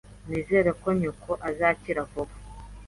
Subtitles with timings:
[0.27, 2.33] Nizere ko nyoko azakira vuba.